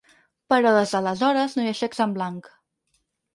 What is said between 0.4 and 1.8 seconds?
Però des d’aleshores no hi ha